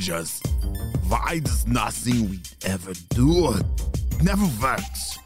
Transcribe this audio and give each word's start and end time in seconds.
Purple 0.00 0.14
ninjas. 0.14 0.40
Why 1.08 1.40
does 1.40 1.66
nothing 1.66 2.30
we 2.30 2.40
ever 2.64 2.92
do 3.10 3.54
never 4.22 4.46
works? 4.62 5.18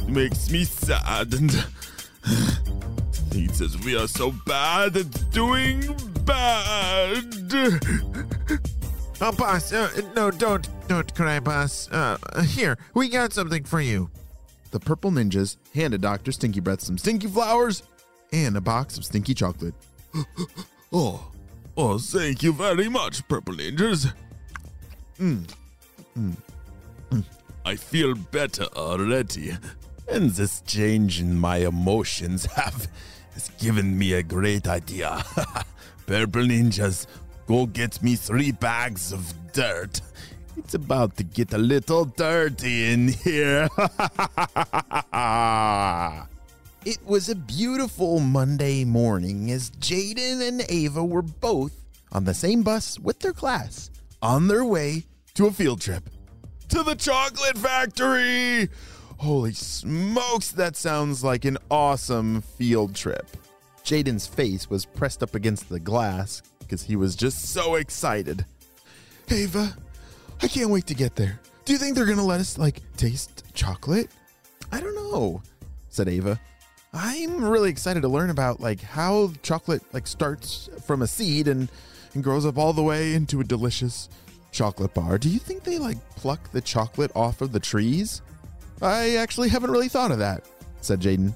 It 0.00 0.08
makes 0.08 0.50
me 0.50 0.64
sad 0.64 1.32
and 1.34 1.50
thinks 3.30 3.60
as 3.60 3.78
we 3.84 3.96
are 3.96 4.08
so 4.08 4.32
bad 4.46 4.96
at 4.96 5.30
doing 5.32 5.80
bad. 6.24 7.24
Oh, 9.20 9.32
boss, 9.32 9.72
uh, 9.72 9.88
no, 10.14 10.30
don't, 10.30 10.68
don't 10.88 11.14
cry, 11.14 11.40
boss. 11.40 11.88
Uh, 11.90 12.18
here, 12.42 12.76
we 12.94 13.08
got 13.08 13.32
something 13.32 13.64
for 13.64 13.80
you. 13.80 14.10
The 14.72 14.80
purple 14.80 15.12
ninjas 15.12 15.56
handed 15.72 16.00
Dr. 16.00 16.32
Stinky 16.32 16.60
Breath 16.60 16.80
some 16.80 16.98
stinky 16.98 17.28
flowers 17.28 17.84
and 18.32 18.56
a 18.56 18.60
box 18.60 18.98
of 18.98 19.04
stinky 19.04 19.34
chocolate. 19.34 19.74
Oh, 20.96 21.32
oh, 21.76 21.98
thank 21.98 22.42
you 22.42 22.52
very 22.52 22.88
much, 22.88 23.26
Purple 23.28 23.54
Ninjas. 23.54 24.12
Mm. 25.18 25.48
I 27.64 27.76
feel 27.76 28.14
better 28.14 28.64
already, 28.76 29.56
and 30.08 30.30
this 30.30 30.60
change 30.62 31.20
in 31.20 31.38
my 31.38 31.58
emotions 31.58 32.46
have 32.46 32.88
has 33.32 33.48
given 33.58 33.98
me 33.98 34.12
a 34.12 34.22
great 34.22 34.68
idea. 34.68 35.24
Purple 36.06 36.42
Ninjas, 36.42 37.06
go 37.46 37.66
get 37.66 38.02
me 38.02 38.16
three 38.16 38.52
bags 38.52 39.12
of 39.12 39.34
dirt. 39.52 40.00
It's 40.56 40.74
about 40.74 41.16
to 41.16 41.24
get 41.24 41.52
a 41.52 41.58
little 41.58 42.04
dirty 42.04 42.92
in 42.92 43.08
here. 43.08 43.68
It 46.86 46.98
was 47.06 47.30
a 47.30 47.34
beautiful 47.34 48.20
Monday 48.20 48.84
morning 48.84 49.50
as 49.50 49.70
Jaden 49.70 50.46
and 50.46 50.62
Ava 50.68 51.02
were 51.02 51.22
both 51.22 51.72
on 52.12 52.24
the 52.24 52.34
same 52.34 52.62
bus 52.62 52.98
with 52.98 53.20
their 53.20 53.32
class 53.32 53.90
on 54.20 54.48
their 54.48 54.66
way 54.66 55.04
to 55.32 55.46
a 55.46 55.50
field 55.50 55.80
trip 55.80 56.10
to 56.68 56.82
the 56.82 56.94
chocolate 56.94 57.56
factory. 57.56 58.68
Holy 59.16 59.54
smokes, 59.54 60.50
that 60.50 60.76
sounds 60.76 61.24
like 61.24 61.46
an 61.46 61.56
awesome 61.70 62.42
field 62.42 62.94
trip. 62.94 63.34
Jaden's 63.82 64.26
face 64.26 64.68
was 64.68 64.84
pressed 64.84 65.22
up 65.22 65.34
against 65.34 65.70
the 65.70 65.80
glass 65.80 66.42
because 66.58 66.82
he 66.82 66.96
was 66.96 67.16
just 67.16 67.50
so 67.50 67.76
excited. 67.76 68.44
Ava, 69.30 69.74
I 70.42 70.48
can't 70.48 70.68
wait 70.68 70.86
to 70.88 70.94
get 70.94 71.16
there. 71.16 71.40
Do 71.64 71.72
you 71.72 71.78
think 71.78 71.96
they're 71.96 72.04
going 72.04 72.18
to 72.18 72.24
let 72.24 72.40
us, 72.40 72.58
like, 72.58 72.82
taste 72.98 73.42
chocolate? 73.54 74.10
I 74.70 74.80
don't 74.80 74.94
know, 74.94 75.40
said 75.88 76.08
Ava. 76.08 76.38
I'm 76.94 77.44
really 77.44 77.70
excited 77.70 78.02
to 78.02 78.08
learn 78.08 78.30
about 78.30 78.60
like 78.60 78.80
how 78.80 79.32
chocolate 79.42 79.82
like 79.92 80.06
starts 80.06 80.70
from 80.86 81.02
a 81.02 81.08
seed 81.08 81.48
and, 81.48 81.68
and 82.14 82.22
grows 82.22 82.46
up 82.46 82.56
all 82.56 82.72
the 82.72 82.84
way 82.84 83.14
into 83.14 83.40
a 83.40 83.44
delicious 83.44 84.08
chocolate 84.52 84.94
bar. 84.94 85.18
Do 85.18 85.28
you 85.28 85.40
think 85.40 85.64
they 85.64 85.80
like 85.80 85.98
pluck 86.10 86.52
the 86.52 86.60
chocolate 86.60 87.10
off 87.16 87.40
of 87.40 87.50
the 87.50 87.58
trees? 87.58 88.22
I 88.80 89.16
actually 89.16 89.48
haven't 89.48 89.72
really 89.72 89.88
thought 89.88 90.12
of 90.12 90.18
that, 90.18 90.44
said 90.82 91.00
Jaden. 91.00 91.34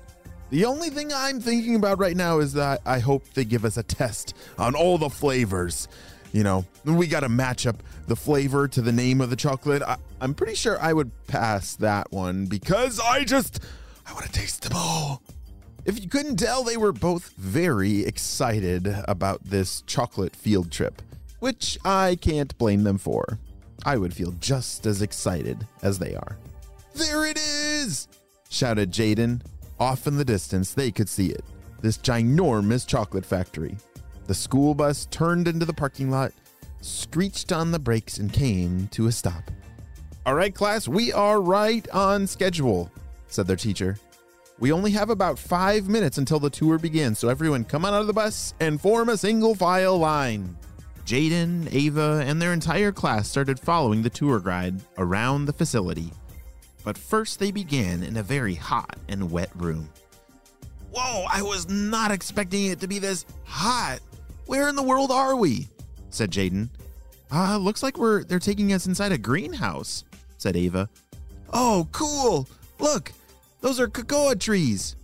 The 0.50 0.64
only 0.64 0.90
thing 0.90 1.12
I'm 1.12 1.40
thinking 1.40 1.74
about 1.74 1.98
right 1.98 2.16
now 2.16 2.38
is 2.38 2.52
that 2.52 2.80
I 2.86 3.00
hope 3.00 3.24
they 3.34 3.44
give 3.44 3.64
us 3.64 3.76
a 3.76 3.82
test 3.82 4.34
on 4.58 4.76
all 4.76 4.96
the 4.96 5.10
flavors. 5.10 5.88
You 6.32 6.44
know, 6.44 6.64
we 6.84 7.08
got 7.08 7.20
to 7.20 7.28
match 7.28 7.66
up 7.66 7.82
the 8.06 8.16
flavor 8.16 8.68
to 8.68 8.80
the 8.80 8.92
name 8.92 9.20
of 9.20 9.30
the 9.30 9.36
chocolate. 9.36 9.82
I, 9.82 9.96
I'm 10.20 10.34
pretty 10.34 10.54
sure 10.54 10.78
I 10.80 10.92
would 10.92 11.10
pass 11.26 11.74
that 11.76 12.12
one 12.12 12.46
because 12.46 13.00
I 13.00 13.24
just 13.24 13.60
I 14.06 14.12
want 14.12 14.26
to 14.26 14.32
taste 14.32 14.62
them 14.62 14.76
all. 14.76 15.22
If 15.88 16.02
you 16.02 16.06
couldn't 16.06 16.36
tell, 16.36 16.64
they 16.64 16.76
were 16.76 16.92
both 16.92 17.30
very 17.38 18.04
excited 18.04 18.94
about 19.08 19.42
this 19.42 19.80
chocolate 19.86 20.36
field 20.36 20.70
trip, 20.70 21.00
which 21.38 21.78
I 21.82 22.18
can't 22.20 22.56
blame 22.58 22.84
them 22.84 22.98
for. 22.98 23.38
I 23.86 23.96
would 23.96 24.12
feel 24.12 24.32
just 24.32 24.84
as 24.84 25.00
excited 25.00 25.66
as 25.82 25.98
they 25.98 26.14
are. 26.14 26.36
There 26.92 27.24
it 27.24 27.38
is! 27.38 28.06
shouted 28.50 28.92
Jaden. 28.92 29.40
Off 29.80 30.06
in 30.06 30.18
the 30.18 30.26
distance, 30.26 30.74
they 30.74 30.90
could 30.90 31.08
see 31.08 31.30
it 31.30 31.42
this 31.80 31.96
ginormous 31.96 32.86
chocolate 32.86 33.24
factory. 33.24 33.78
The 34.26 34.34
school 34.34 34.74
bus 34.74 35.06
turned 35.10 35.48
into 35.48 35.64
the 35.64 35.72
parking 35.72 36.10
lot, 36.10 36.32
screeched 36.82 37.50
on 37.50 37.70
the 37.70 37.78
brakes, 37.78 38.18
and 38.18 38.30
came 38.30 38.88
to 38.88 39.06
a 39.06 39.12
stop. 39.12 39.50
All 40.26 40.34
right, 40.34 40.54
class, 40.54 40.86
we 40.86 41.14
are 41.14 41.40
right 41.40 41.88
on 41.94 42.26
schedule, 42.26 42.92
said 43.28 43.46
their 43.46 43.56
teacher. 43.56 43.96
We 44.60 44.72
only 44.72 44.90
have 44.92 45.10
about 45.10 45.38
five 45.38 45.88
minutes 45.88 46.18
until 46.18 46.40
the 46.40 46.50
tour 46.50 46.78
begins, 46.78 47.18
so 47.18 47.28
everyone 47.28 47.64
come 47.64 47.84
on 47.84 47.94
out 47.94 48.00
of 48.00 48.06
the 48.08 48.12
bus 48.12 48.54
and 48.58 48.80
form 48.80 49.08
a 49.08 49.16
single 49.16 49.54
file 49.54 49.98
line. 49.98 50.56
Jaden, 51.04 51.72
Ava, 51.72 52.24
and 52.26 52.42
their 52.42 52.52
entire 52.52 52.92
class 52.92 53.28
started 53.28 53.58
following 53.60 54.02
the 54.02 54.10
tour 54.10 54.40
guide 54.40 54.80
around 54.98 55.44
the 55.44 55.52
facility. 55.52 56.12
But 56.84 56.98
first, 56.98 57.38
they 57.38 57.50
began 57.50 58.02
in 58.02 58.16
a 58.16 58.22
very 58.22 58.54
hot 58.54 58.98
and 59.08 59.30
wet 59.30 59.50
room. 59.54 59.88
Whoa, 60.90 61.26
I 61.30 61.40
was 61.42 61.68
not 61.68 62.10
expecting 62.10 62.66
it 62.66 62.80
to 62.80 62.88
be 62.88 62.98
this 62.98 63.26
hot. 63.44 64.00
Where 64.46 64.68
in 64.68 64.76
the 64.76 64.82
world 64.82 65.10
are 65.10 65.36
we? 65.36 65.68
said 66.10 66.30
Jaden. 66.30 66.68
Uh, 67.30 67.58
looks 67.58 67.82
like 67.82 67.98
we're 67.98 68.24
they're 68.24 68.38
taking 68.38 68.72
us 68.72 68.86
inside 68.86 69.12
a 69.12 69.18
greenhouse, 69.18 70.04
said 70.38 70.56
Ava. 70.56 70.88
Oh, 71.52 71.86
cool. 71.92 72.48
Look, 72.78 73.12
those 73.60 73.80
are 73.80 73.88
cocoa 73.88 74.34
trees. 74.34 74.96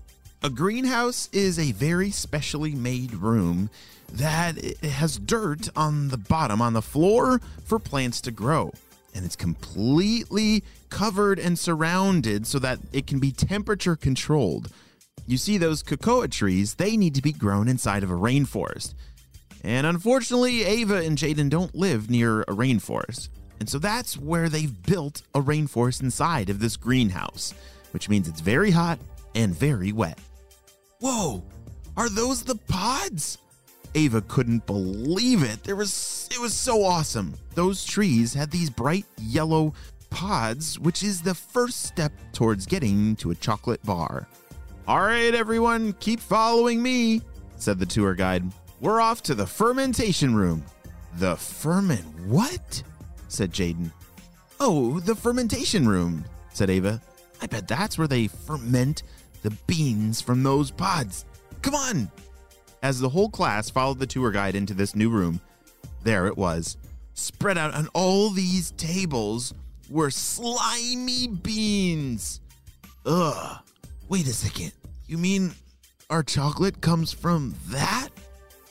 A 0.43 0.51
greenhouse 0.51 1.29
is 1.33 1.59
a 1.59 1.73
very 1.73 2.11
specially 2.11 2.75
made 2.75 3.15
room 3.15 3.71
that 4.13 4.57
has 4.83 5.19
dirt 5.19 5.69
on 5.75 6.09
the 6.09 6.19
bottom, 6.19 6.63
on 6.63 6.73
the 6.73 6.83
floor, 6.83 7.41
for 7.65 7.79
plants 7.79 8.21
to 8.23 8.31
grow. 8.31 8.73
And 9.15 9.25
it's 9.25 9.37
completely 9.37 10.63
covered 10.91 11.39
and 11.39 11.59
surrounded 11.59 12.47
so 12.47 12.59
that 12.59 12.79
it 12.93 13.07
can 13.07 13.19
be 13.19 13.33
temperature 13.33 13.97
controlled. 13.97 14.71
You 15.27 15.37
see, 15.37 15.59
those 15.59 15.83
cocoa 15.83 16.27
trees, 16.27 16.75
they 16.75 16.97
need 16.97 17.15
to 17.15 17.23
be 17.23 17.33
grown 17.33 17.69
inside 17.69 18.03
of 18.03 18.11
a 18.11 18.15
rainforest. 18.15 18.95
And 19.63 19.87
unfortunately, 19.87 20.65
Ava 20.65 20.97
and 20.97 21.17
Jaden 21.17 21.49
don't 21.49 21.75
live 21.75 22.11
near 22.11 22.43
a 22.43 22.53
rainforest. 22.53 23.31
And 23.59 23.69
so 23.69 23.79
that's 23.79 24.19
where 24.19 24.49
they've 24.49 24.83
built 24.83 25.23
a 25.35 25.41
rainforest 25.41 26.03
inside 26.03 26.51
of 26.51 26.59
this 26.59 26.77
greenhouse 26.77 27.55
which 27.95 28.09
means 28.09 28.29
it's 28.29 28.41
very 28.41 28.73
hot 28.73 28.99
and 29.37 29.55
very 29.55 29.93
wet. 29.93 30.19
Whoa, 31.01 31.45
are 31.97 32.09
those 32.09 32.43
the 32.43 32.57
pods? 32.57 33.39
Ava 33.95 34.21
couldn't 34.23 34.67
believe 34.67 35.45
it. 35.45 35.63
There 35.63 35.77
was 35.77 36.29
it 36.33 36.41
was 36.41 36.53
so 36.53 36.83
awesome. 36.83 37.35
Those 37.55 37.85
trees 37.85 38.35
had 38.35 38.51
these 38.51 38.69
bright 38.69 39.07
yellow 39.21 39.73
pods, 40.11 40.79
which 40.81 41.05
is 41.05 41.23
the 41.23 41.35
first 41.35 41.85
step 41.85 42.13
towards 42.33 42.67
getting 42.67 43.15
to 43.17 43.31
a 43.31 43.37
chocolate 43.37 43.83
bar. 43.85 44.27
All 44.89 45.01
right, 45.01 45.33
everyone, 45.33 45.93
keep 45.95 46.19
following 46.19 46.83
me, 46.83 47.23
said 47.57 47.79
the 47.79 47.87
tour 47.87 48.15
guide. 48.15 48.45
We're 48.81 49.01
off 49.01 49.23
to 49.23 49.35
the 49.35 49.47
fermentation 49.47 50.35
room. 50.35 50.65
The 51.15 51.37
ferment 51.37 52.05
what? 52.27 52.83
said 53.29 53.53
Jaden. 53.53 53.93
Oh, 54.59 54.99
the 55.01 55.15
fermentation 55.15 55.89
room, 55.89 56.25
said 56.53 56.71
Ava. 56.71 57.01
I 57.41 57.47
bet 57.47 57.69
that's 57.69 57.99
where 57.99 58.09
they 58.09 58.29
ferment 58.29 59.03
the 59.43 59.51
beans 59.67 60.21
from 60.21 60.43
those 60.43 60.71
pods. 60.71 61.25
Come 61.63 61.75
on! 61.75 62.11
As 62.83 63.01
the 63.01 63.09
whole 63.09 63.31
class 63.31 63.71
followed 63.71 63.99
the 63.99 64.07
tour 64.07 64.31
guide 64.31 64.55
into 64.55 64.75
this 64.75 64.95
new 64.95 65.11
room, 65.11 65.41
there 66.03 66.27
it 66.27 66.37
was. 66.37 66.77
Spread 67.15 67.57
out 67.57 67.75
on 67.75 67.89
all 67.95 68.31
these 68.31 68.73
tables 68.73 69.55
were 69.89 70.11
slimy 70.11 71.29
beans. 71.29 72.41
Ugh. 73.07 73.59
Wait 74.09 74.27
a 74.27 74.33
second. 74.33 74.73
You 75.07 75.19
mean 75.19 75.55
our 76.11 76.23
chocolate 76.23 76.81
comes 76.81 77.13
from 77.13 77.55
that? 77.69 78.09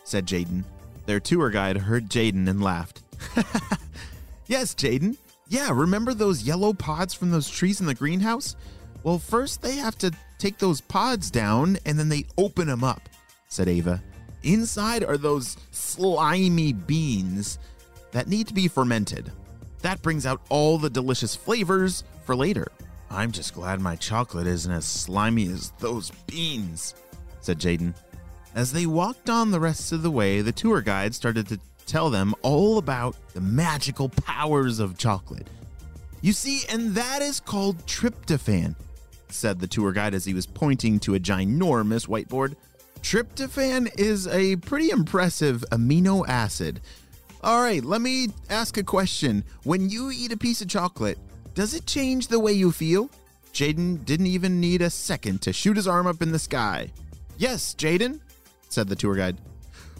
said 0.04 0.28
Jaden. 0.28 0.64
Their 1.06 1.20
tour 1.20 1.50
guide 1.50 1.78
heard 1.78 2.10
Jaden 2.10 2.48
and 2.48 2.64
laughed. 2.64 3.02
yes, 4.48 4.76
Jaden. 4.76 5.18
Yeah, 5.54 5.70
remember 5.72 6.16
those 6.16 6.42
yellow 6.42 6.74
pods 6.74 7.14
from 7.14 7.30
those 7.30 7.48
trees 7.48 7.80
in 7.80 7.86
the 7.86 7.94
greenhouse? 7.94 8.56
Well, 9.04 9.20
first 9.20 9.62
they 9.62 9.76
have 9.76 9.96
to 10.00 10.12
take 10.40 10.58
those 10.58 10.82
pods 10.82 11.30
down 11.30 11.78
and 11.86 12.00
then 12.00 12.10
they 12.10 12.26
open 12.40 12.66
them 12.66 12.84
up, 12.84 13.08
said 13.50 13.70
Ava. 13.70 14.02
Inside 14.42 15.04
are 15.04 15.16
those 15.16 15.58
slimy 15.70 16.74
beans. 16.74 17.60
that 18.14 18.28
need 18.28 18.48
to 18.48 18.54
be 18.56 18.68
fermented. 18.68 19.32
That 19.84 20.02
brings 20.02 20.26
out 20.26 20.42
all 20.50 20.80
the 20.80 20.90
delicious 20.90 21.36
flavors 21.36 22.04
for 22.24 22.36
later. 22.36 22.72
I'm 23.12 23.32
just 23.32 23.54
glad 23.54 23.80
my 23.80 23.96
chocolate 23.96 24.48
isn't 24.48 24.72
as 24.72 24.86
slimy 24.86 25.52
as 25.52 25.70
those 25.78 26.12
beans, 26.26 26.96
said 27.42 27.60
Jaden. 27.60 27.94
As 28.56 28.72
they 28.72 28.88
walked 28.88 29.30
on 29.30 29.52
the 29.52 29.60
rest 29.60 29.92
of 29.92 30.02
the 30.02 30.10
way, 30.10 30.42
the 30.42 30.52
tour 30.52 30.82
guide 30.82 31.14
started 31.14 31.48
to 31.50 31.60
tell 31.86 32.10
them 32.10 32.34
all 32.42 32.78
about 32.78 33.16
the 33.34 33.42
magical 33.42 34.10
powers 34.10 34.80
of 34.80 34.98
chocolate. 34.98 35.48
You 36.22 36.34
see, 36.34 36.62
and 36.70 36.96
that 36.96 37.22
is 37.22 37.40
called 37.40 37.86
tryptophan, 37.86 38.76
said 39.30 39.60
the 39.60 39.68
tour 39.68 39.92
guide 39.92 40.14
as 40.14 40.26
he 40.26 40.34
was 40.34 40.46
pointing 40.46 41.00
to 41.00 41.16
a 41.16 41.20
ginormous 41.20 42.08
whiteboard. 42.08 42.56
Tryptophan 43.02 44.00
is 44.00 44.28
a 44.28 44.56
pretty 44.58 44.90
impressive 44.90 45.66
amino 45.72 46.26
acid. 46.28 46.80
All 47.44 47.62
right, 47.62 47.84
let 47.84 48.00
me 48.00 48.30
ask 48.50 48.78
a 48.78 48.84
question. 48.84 49.44
When 49.64 49.90
you 49.90 50.12
eat 50.12 50.32
a 50.32 50.38
piece 50.38 50.62
of 50.62 50.70
chocolate, 50.70 51.18
does 51.54 51.74
it 51.74 51.86
change 51.86 52.30
the 52.30 52.40
way 52.40 52.54
you 52.54 52.72
feel? 52.72 53.10
Jaden 53.54 54.06
didn't 54.06 54.28
even 54.28 54.62
need 54.62 54.82
a 54.82 54.90
second 54.90 55.42
to 55.42 55.52
shoot 55.52 55.76
his 55.76 55.88
arm 55.88 56.08
up 56.08 56.22
in 56.22 56.32
the 56.32 56.40
sky. 56.40 56.90
Yes, 57.38 57.76
Jaden, 57.76 58.22
said 58.70 58.88
the 58.88 58.96
tour 58.96 59.16
guide. 59.16 59.38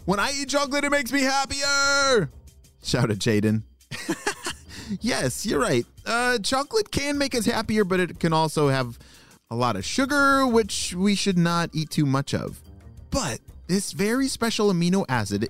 When 0.04 0.20
I 0.20 0.32
eat 0.32 0.50
chocolate, 0.50 0.84
it 0.84 0.90
makes 0.90 1.12
me 1.12 1.22
happier, 1.22 2.30
shouted 2.82 3.20
Jaden. 3.20 3.62
yes, 5.00 5.46
you're 5.46 5.60
right. 5.60 5.86
Uh, 6.04 6.38
chocolate 6.38 6.90
can 6.90 7.16
make 7.16 7.34
us 7.34 7.46
happier, 7.46 7.84
but 7.84 8.00
it 8.00 8.20
can 8.20 8.32
also 8.32 8.68
have 8.68 8.98
a 9.50 9.56
lot 9.56 9.76
of 9.76 9.84
sugar, 9.84 10.46
which 10.46 10.94
we 10.94 11.14
should 11.14 11.38
not 11.38 11.70
eat 11.72 11.88
too 11.88 12.04
much 12.04 12.34
of. 12.34 12.60
But 13.10 13.40
this 13.66 13.92
very 13.92 14.28
special 14.28 14.70
amino 14.70 15.06
acid 15.08 15.48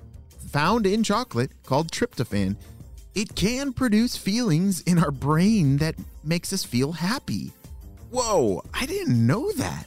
found 0.51 0.87
in 0.87 1.03
chocolate 1.03 1.51
called 1.65 1.91
tryptophan, 1.91 2.57
it 3.17 3.35
can 3.35 3.73
produce 3.73 4.17
feelings 4.17 4.83
in 4.83 4.99
our 4.99 5.11
brain 5.11 5.79
that 5.79 5.97
makes 6.23 6.53
us 6.53 6.63
feel 6.63 6.93
happy. 6.93 7.53
Whoa, 8.11 8.63
I 8.73 8.87
didn't 8.87 9.27
know 9.27 9.51
that, 9.53 9.87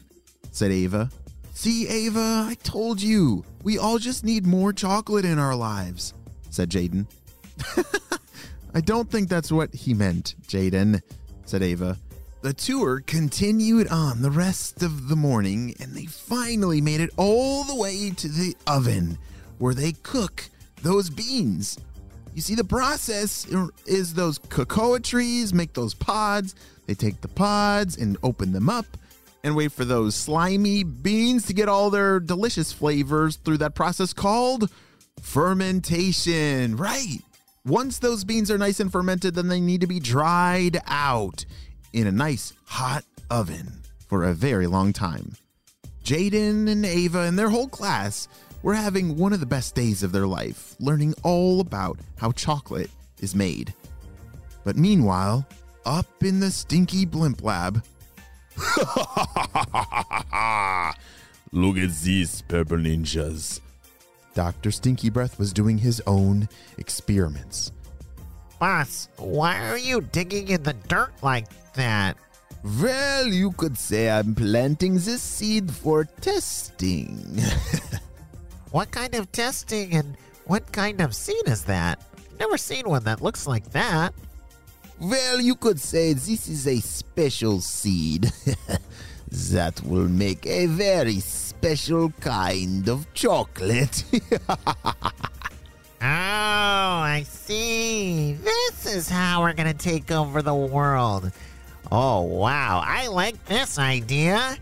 said 0.52 0.72
Ava. 0.72 1.10
See, 1.58 1.88
Ava, 1.88 2.46
I 2.50 2.56
told 2.62 3.02
you. 3.02 3.44
We 3.64 3.80
all 3.80 3.98
just 3.98 4.24
need 4.24 4.46
more 4.46 4.72
chocolate 4.72 5.26
in 5.26 5.40
our 5.40 5.56
lives, 5.56 6.14
said 6.52 6.70
Jaden. 6.70 7.08
I 8.76 8.82
don't 8.82 9.10
think 9.10 9.28
that's 9.28 9.52
what 9.52 9.74
he 9.74 9.96
meant, 9.96 10.36
Jaden, 10.48 11.02
said 11.46 11.64
Ava. 11.64 11.98
The 12.44 12.54
tour 12.54 13.02
continued 13.08 13.88
on 13.88 14.22
the 14.22 14.30
rest 14.30 14.84
of 14.84 15.10
the 15.10 15.16
morning, 15.16 15.74
and 15.80 15.96
they 15.96 16.06
finally 16.06 16.80
made 16.80 17.02
it 17.02 17.10
all 17.18 17.64
the 17.64 17.76
way 17.76 18.12
to 18.12 18.28
the 18.28 18.56
oven 18.68 19.18
where 19.58 19.74
they 19.74 19.94
cook 19.94 20.44
those 20.84 21.10
beans. 21.10 21.80
You 22.36 22.42
see, 22.44 22.54
the 22.54 22.64
process 22.64 23.48
is 23.88 24.14
those 24.14 24.38
cocoa 24.38 25.00
trees 25.00 25.56
make 25.56 25.74
those 25.74 25.96
pods. 25.96 26.54
They 26.86 26.94
take 26.94 27.22
the 27.22 27.28
pods 27.28 27.98
and 27.98 28.16
open 28.22 28.52
them 28.52 28.70
up 28.70 28.86
and 29.44 29.56
wait 29.56 29.72
for 29.72 29.86
those 29.86 30.16
slimy 30.16 30.84
beans 30.84 31.46
to 31.48 31.54
get 31.54 31.70
all 31.70 31.90
their 31.90 32.20
delicious 32.20 32.72
flavors 32.72 33.38
through 33.38 33.58
that 33.58 33.76
process 33.76 34.14
called 34.14 34.72
fermentation. 35.22 36.76
Right. 36.76 37.20
Once 37.66 38.00
those 38.00 38.24
beans 38.24 38.50
are 38.50 38.58
nice 38.58 38.80
and 38.80 38.92
fermented, 38.92 39.36
then 39.36 39.48
they 39.48 39.60
need 39.60 39.82
to 39.82 39.88
be 39.88 40.00
dried 40.00 40.82
out 40.88 41.46
in 41.94 42.08
a 42.08 42.12
nice 42.12 42.54
hot 42.66 43.04
oven 43.30 43.82
for 44.08 44.24
a 44.24 44.34
very 44.34 44.68
long 44.68 44.94
time. 44.94 45.34
Jaden 46.04 46.70
and 46.70 46.86
Ava 46.86 47.22
and 47.22 47.38
their 47.38 47.50
whole 47.50 47.68
class 47.68 48.30
were 48.64 48.74
having 48.74 49.18
one 49.18 49.34
of 49.34 49.40
the 49.40 49.46
best 49.46 49.76
days 49.76 50.04
of 50.04 50.12
their 50.12 50.28
life, 50.28 50.76
learning 50.80 51.14
all 51.24 51.60
about 51.60 52.00
how 52.18 52.32
chocolate 52.32 52.90
is 53.22 53.36
made. 53.36 53.74
But 54.64 54.78
meanwhile, 54.78 55.46
up 55.86 56.08
in 56.24 56.40
the 56.40 56.52
stinky 56.52 57.06
blimp 57.06 57.44
lab, 57.44 57.84
Look 61.52 61.78
at 61.78 61.94
these 62.04 62.42
purple 62.44 62.78
ninjas. 62.78 63.62
Dr. 64.34 64.72
Stinky 64.72 65.10
Breath 65.10 65.40
was 65.40 65.54
doing 65.54 65.78
his 65.78 66.02
own 66.06 66.50
experiments. 66.78 67.72
Boss, 68.60 69.08
why 69.18 69.70
are 69.70 69.78
you 69.78 70.02
digging 70.02 70.50
in 70.50 70.64
the 70.64 70.74
dirt 70.74 71.14
like 71.22 71.48
that? 71.74 72.18
Well, 72.82 73.28
you 73.28 73.52
could 73.52 73.78
say 73.78 74.10
I'm 74.10 74.36
planting 74.36 74.96
this 74.96 75.22
seed 75.22 75.72
for 75.72 76.06
testing. 76.06 77.40
what 78.72 78.92
kind 78.92 79.16
of 79.16 79.32
testing 79.32 79.94
and 79.94 80.18
what 80.46 80.72
kind 80.72 81.02
of 81.02 81.16
seed 81.16 81.48
is 81.48 81.64
that? 81.66 82.02
Never 82.40 82.58
seen 82.58 82.90
one 82.90 83.04
that 83.04 83.22
looks 83.22 83.48
like 83.48 83.72
that. 83.72 84.14
Well, 85.00 85.40
you 85.40 85.56
could 85.56 85.80
say 85.80 86.14
this 86.14 86.48
is 86.48 86.68
a 86.68 86.80
special 86.80 87.62
seed 87.62 88.32
that 89.32 89.82
will 89.84 90.08
make 90.10 90.46
a 90.46 90.66
very 90.66 91.20
special 91.20 92.10
kind 92.20 92.88
of 92.90 93.12
chocolate. 93.14 94.04
oh, 94.50 95.14
I 96.02 97.26
see. 97.28 98.34
This 98.34 98.86
is 98.88 99.10
how 99.10 99.42
we're 99.42 99.54
going 99.54 99.72
to 99.72 99.78
take 99.78 100.12
over 100.12 100.42
the 100.42 100.56
world. 100.56 101.32
Oh, 101.92 102.22
wow. 102.22 102.82
I 102.84 103.08
like 103.08 103.44
this 103.46 103.78
idea. 103.78 104.58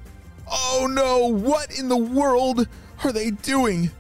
Oh 0.52 0.88
no, 0.90 1.28
what 1.28 1.78
in 1.78 1.90
the 1.90 1.98
world 1.98 2.68
are 3.04 3.12
they 3.12 3.32
doing? 3.32 3.92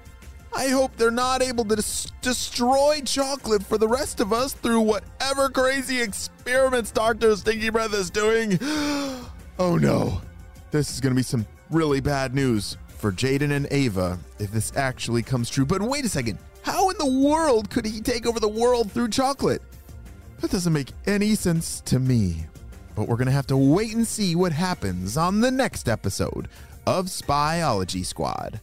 I 0.55 0.69
hope 0.69 0.95
they're 0.95 1.11
not 1.11 1.41
able 1.41 1.65
to 1.65 1.75
des- 1.75 2.09
destroy 2.21 3.01
chocolate 3.03 3.61
for 3.61 3.77
the 3.77 3.87
rest 3.87 4.21
of 4.21 4.31
us 4.31 4.53
through 4.53 4.81
whatever 4.81 5.49
crazy 5.49 6.01
experiments 6.01 6.91
Dr. 6.91 7.35
Stinky 7.35 7.69
Breath 7.69 7.93
is 7.93 8.09
doing. 8.09 8.57
oh 8.61 9.77
no, 9.77 10.21
this 10.71 10.91
is 10.91 11.01
going 11.01 11.11
to 11.11 11.15
be 11.15 11.23
some 11.23 11.45
really 11.69 11.99
bad 11.99 12.33
news 12.33 12.77
for 12.87 13.11
Jaden 13.11 13.51
and 13.51 13.67
Ava 13.69 14.17
if 14.39 14.51
this 14.51 14.71
actually 14.77 15.23
comes 15.23 15.49
true. 15.49 15.65
But 15.65 15.81
wait 15.81 16.05
a 16.05 16.09
second, 16.09 16.39
how 16.61 16.89
in 16.89 16.97
the 16.97 17.27
world 17.27 17.69
could 17.69 17.85
he 17.85 17.99
take 17.99 18.25
over 18.25 18.39
the 18.39 18.47
world 18.47 18.91
through 18.91 19.09
chocolate? 19.09 19.61
That 20.39 20.51
doesn't 20.51 20.73
make 20.73 20.91
any 21.05 21.35
sense 21.35 21.81
to 21.81 21.99
me. 21.99 22.45
But 22.95 23.09
we're 23.09 23.17
going 23.17 23.27
to 23.27 23.33
have 23.33 23.47
to 23.47 23.57
wait 23.57 23.93
and 23.93 24.07
see 24.07 24.35
what 24.35 24.53
happens 24.53 25.17
on 25.17 25.41
the 25.41 25.51
next 25.51 25.89
episode 25.89 26.47
of 26.87 27.07
Spyology 27.07 28.05
Squad. 28.05 28.61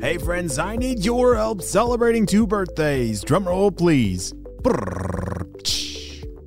Hey 0.00 0.16
friends, 0.16 0.60
I 0.60 0.76
need 0.76 1.04
your 1.04 1.34
help 1.34 1.60
celebrating 1.60 2.24
two 2.24 2.46
birthdays. 2.46 3.24
Drumroll, 3.24 3.76
please. 3.76 4.32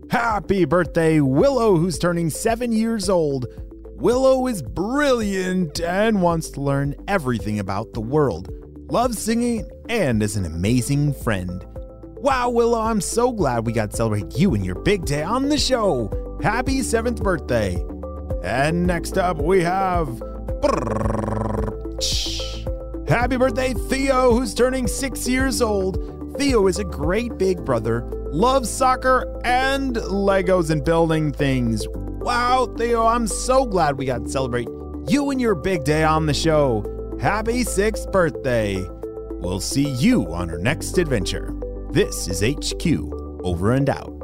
Happy 0.09 0.63
birthday, 0.63 1.19
Willow, 1.19 1.75
who's 1.75 1.99
turning 1.99 2.29
seven 2.29 2.71
years 2.71 3.09
old. 3.09 3.47
Willow 3.95 4.47
is 4.47 4.61
brilliant 4.61 5.81
and 5.81 6.21
wants 6.21 6.49
to 6.51 6.61
learn 6.61 6.95
everything 7.09 7.59
about 7.59 7.91
the 7.91 7.99
world, 7.99 8.47
loves 8.89 9.19
singing, 9.19 9.69
and 9.89 10.23
is 10.23 10.37
an 10.37 10.45
amazing 10.45 11.13
friend. 11.13 11.65
Wow, 12.19 12.51
Willow, 12.51 12.79
I'm 12.79 13.01
so 13.01 13.33
glad 13.33 13.65
we 13.65 13.73
got 13.73 13.91
to 13.91 13.97
celebrate 13.97 14.37
you 14.37 14.55
and 14.55 14.65
your 14.65 14.75
big 14.75 15.03
day 15.03 15.23
on 15.23 15.49
the 15.49 15.57
show. 15.57 16.39
Happy 16.41 16.81
seventh 16.83 17.21
birthday. 17.21 17.75
And 18.43 18.87
next 18.87 19.17
up, 19.17 19.41
we 19.41 19.61
have. 19.61 20.21
Happy 23.11 23.35
birthday, 23.35 23.73
Theo, 23.73 24.31
who's 24.31 24.53
turning 24.53 24.87
six 24.87 25.27
years 25.27 25.61
old. 25.61 26.37
Theo 26.37 26.67
is 26.67 26.79
a 26.79 26.85
great 26.85 27.37
big 27.37 27.65
brother, 27.65 28.09
loves 28.31 28.69
soccer 28.69 29.37
and 29.43 29.97
Legos 29.97 30.69
and 30.69 30.81
building 30.81 31.33
things. 31.33 31.85
Wow, 31.89 32.73
Theo, 32.77 33.05
I'm 33.05 33.27
so 33.27 33.65
glad 33.65 33.97
we 33.97 34.05
got 34.05 34.23
to 34.23 34.29
celebrate 34.29 34.69
you 35.09 35.29
and 35.29 35.41
your 35.41 35.55
big 35.55 35.83
day 35.83 36.05
on 36.05 36.25
the 36.25 36.33
show. 36.33 36.85
Happy 37.19 37.65
sixth 37.65 38.09
birthday. 38.13 38.81
We'll 39.31 39.59
see 39.59 39.89
you 39.89 40.33
on 40.33 40.49
our 40.49 40.57
next 40.57 40.97
adventure. 40.97 41.53
This 41.89 42.29
is 42.29 42.39
HQ, 42.39 42.85
over 43.43 43.73
and 43.73 43.89
out. 43.89 44.21